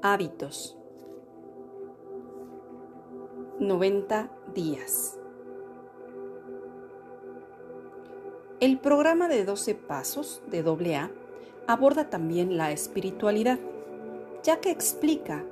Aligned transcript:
Hábitos. 0.00 0.78
90 3.58 4.30
días. 4.54 5.18
El 8.60 8.78
programa 8.78 9.26
de 9.26 9.44
12 9.44 9.74
pasos 9.74 10.40
de 10.46 10.60
AA 10.60 11.10
aborda 11.66 12.10
también 12.10 12.56
la 12.56 12.70
espiritualidad, 12.70 13.58
ya 14.44 14.60
que 14.60 14.70
explica 14.70 15.44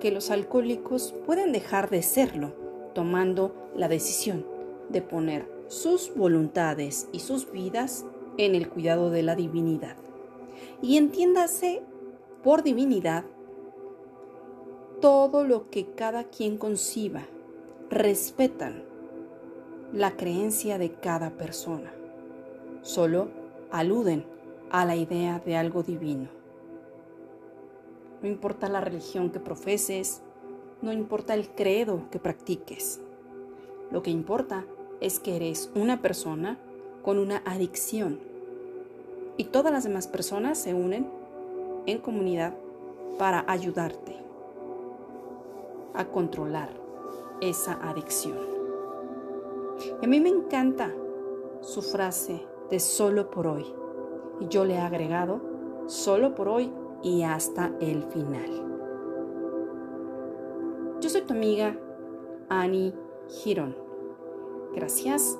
que 0.00 0.10
los 0.10 0.30
alcohólicos 0.30 1.14
pueden 1.24 1.52
dejar 1.52 1.88
de 1.88 2.02
serlo 2.02 2.52
tomando 2.94 3.54
la 3.74 3.88
decisión 3.88 4.44
de 4.90 5.00
poner 5.00 5.50
sus 5.68 6.14
voluntades 6.14 7.08
y 7.12 7.20
sus 7.20 7.50
vidas 7.50 8.04
en 8.36 8.54
el 8.54 8.68
cuidado 8.68 9.08
de 9.08 9.22
la 9.22 9.34
divinidad. 9.34 9.96
Y 10.82 10.98
entiéndase 10.98 11.82
por 12.42 12.62
divinidad 12.62 13.24
todo 15.04 15.44
lo 15.44 15.68
que 15.68 15.84
cada 15.84 16.24
quien 16.24 16.56
conciba, 16.56 17.26
respetan 17.90 18.84
la 19.92 20.16
creencia 20.16 20.78
de 20.78 20.92
cada 20.92 21.28
persona, 21.28 21.92
solo 22.80 23.28
aluden 23.70 24.24
a 24.70 24.86
la 24.86 24.96
idea 24.96 25.42
de 25.44 25.58
algo 25.58 25.82
divino. 25.82 26.30
No 28.22 28.28
importa 28.30 28.70
la 28.70 28.80
religión 28.80 29.28
que 29.28 29.40
profeses, 29.40 30.22
no 30.80 30.90
importa 30.90 31.34
el 31.34 31.50
credo 31.50 32.08
que 32.10 32.18
practiques. 32.18 32.98
Lo 33.90 34.02
que 34.02 34.10
importa 34.10 34.64
es 35.02 35.20
que 35.20 35.36
eres 35.36 35.70
una 35.74 36.00
persona 36.00 36.56
con 37.02 37.18
una 37.18 37.42
adicción 37.44 38.20
y 39.36 39.44
todas 39.44 39.70
las 39.70 39.84
demás 39.84 40.08
personas 40.08 40.56
se 40.56 40.72
unen 40.72 41.06
en 41.84 41.98
comunidad 41.98 42.54
para 43.18 43.44
ayudarte 43.46 44.24
a 45.94 46.06
controlar 46.06 46.70
esa 47.40 47.74
adicción. 47.82 48.38
A 50.02 50.06
mí 50.06 50.20
me 50.20 50.28
encanta 50.28 50.92
su 51.60 51.82
frase 51.82 52.46
de 52.70 52.80
solo 52.80 53.30
por 53.30 53.46
hoy. 53.46 53.66
Y 54.40 54.48
yo 54.48 54.64
le 54.64 54.74
he 54.74 54.80
agregado 54.80 55.40
solo 55.86 56.34
por 56.34 56.48
hoy 56.48 56.72
y 57.02 57.22
hasta 57.22 57.72
el 57.80 58.02
final. 58.04 58.64
Yo 61.00 61.08
soy 61.08 61.22
tu 61.22 61.34
amiga 61.34 61.76
Annie 62.48 62.94
Girón. 63.28 63.76
Gracias, 64.74 65.38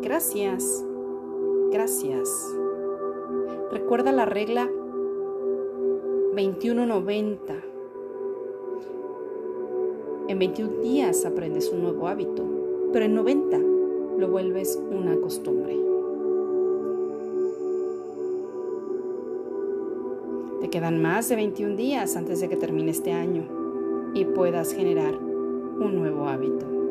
gracias, 0.00 0.84
gracias. 1.70 2.28
Recuerda 3.70 4.12
la 4.12 4.26
regla 4.26 4.68
2190. 6.34 7.71
En 10.32 10.38
21 10.38 10.80
días 10.80 11.26
aprendes 11.26 11.68
un 11.68 11.82
nuevo 11.82 12.08
hábito, 12.08 12.42
pero 12.90 13.04
en 13.04 13.14
90 13.14 13.58
lo 14.18 14.30
vuelves 14.30 14.80
una 14.90 15.14
costumbre. 15.16 15.76
Te 20.62 20.70
quedan 20.70 21.02
más 21.02 21.28
de 21.28 21.36
21 21.36 21.76
días 21.76 22.16
antes 22.16 22.40
de 22.40 22.48
que 22.48 22.56
termine 22.56 22.92
este 22.92 23.12
año 23.12 23.44
y 24.14 24.24
puedas 24.24 24.72
generar 24.72 25.14
un 25.14 25.96
nuevo 25.96 26.26
hábito. 26.26 26.81